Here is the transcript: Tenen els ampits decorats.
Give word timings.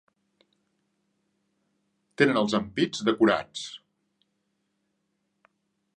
Tenen 2.21 2.41
els 2.43 2.57
ampits 2.61 3.05
decorats. 3.11 3.67